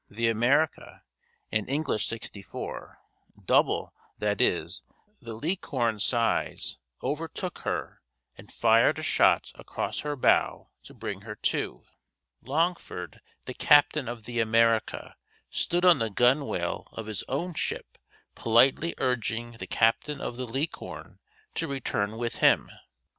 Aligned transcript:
The 0.09 0.29
America, 0.29 1.03
an 1.51 1.67
English 1.67 2.07
64 2.07 2.97
double, 3.45 3.93
that 4.17 4.41
is, 4.41 4.81
the 5.21 5.35
Licorne's 5.35 6.03
size 6.03 6.79
overtook 7.03 7.59
her, 7.59 8.01
and 8.35 8.51
fired 8.51 8.97
a 8.97 9.03
shot 9.03 9.51
across 9.53 9.99
her 9.99 10.15
bow 10.15 10.71
to 10.85 10.95
bring 10.95 11.21
her 11.21 11.35
to, 11.35 11.83
Longford, 12.41 13.21
the 13.45 13.53
captain 13.53 14.07
of 14.09 14.25
the 14.25 14.39
America, 14.39 15.17
stood 15.51 15.85
on 15.85 15.99
the 15.99 16.09
gunwale 16.09 16.87
of 16.93 17.05
his 17.05 17.23
own 17.29 17.53
ship 17.53 17.99
politely 18.33 18.95
urging 18.97 19.51
the 19.51 19.67
captain 19.67 20.19
of 20.19 20.35
the 20.35 20.47
Licorne 20.47 21.19
to 21.53 21.67
return 21.67 22.17
with 22.17 22.37
him. 22.37 22.71